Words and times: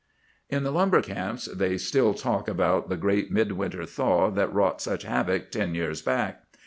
"In 0.49 0.63
the 0.63 0.71
lumber 0.71 1.03
camps 1.03 1.45
they 1.45 1.77
still 1.77 2.15
talk 2.15 2.47
about 2.47 2.89
the 2.89 2.97
great 2.97 3.31
midwinter 3.31 3.85
thaw 3.85 4.31
that 4.31 4.51
wrought 4.51 4.81
such 4.81 5.03
havoc 5.03 5.51
ten 5.51 5.75
years 5.75 6.01
back. 6.01 6.41